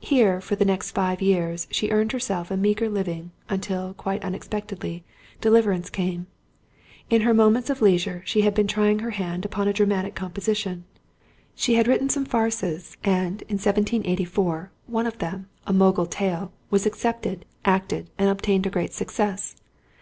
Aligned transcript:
Here, 0.00 0.40
for 0.40 0.56
the 0.56 0.64
next 0.64 0.92
five 0.92 1.20
years, 1.20 1.66
she 1.70 1.90
earned 1.90 2.10
for 2.10 2.16
herself 2.16 2.50
a 2.50 2.56
meagre 2.56 2.88
living, 2.88 3.32
until, 3.50 3.92
quite 3.92 4.24
unexpectedly, 4.24 5.04
deliverance 5.42 5.90
came. 5.90 6.28
In 7.10 7.20
her 7.28 7.34
moments 7.34 7.68
of 7.68 7.82
leisure 7.82 8.22
she 8.24 8.40
had 8.40 8.54
been 8.54 8.66
trying 8.68 9.00
her 9.00 9.10
hand 9.10 9.44
upon 9.44 9.70
dramatic 9.72 10.14
composition; 10.14 10.84
she 11.54 11.74
had 11.74 11.88
written 11.88 12.08
some 12.08 12.24
farces, 12.24 12.96
and, 13.04 13.42
in 13.50 13.58
1784, 13.58 14.72
one 14.86 15.06
of 15.06 15.18
them, 15.18 15.46
A 15.66 15.74
Mogul 15.74 16.06
Tale, 16.06 16.52
was 16.70 16.86
accepted, 16.86 17.44
acted, 17.66 18.08
and 18.16 18.30
obtained 18.30 18.64
a 18.66 18.70
great 18.70 18.94
success. 18.94 19.56